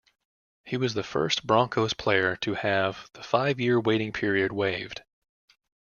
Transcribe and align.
He 0.65 0.77
was 0.77 0.95
the 0.95 1.03
first 1.03 1.45
Broncos 1.45 1.93
player 1.93 2.35
to 2.37 2.55
have 2.55 3.07
the 3.13 3.21
five-year 3.21 3.79
waiting 3.79 4.11
period 4.11 4.51
waived. 4.51 5.03